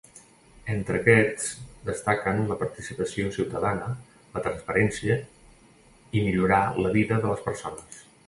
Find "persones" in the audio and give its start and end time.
7.51-8.03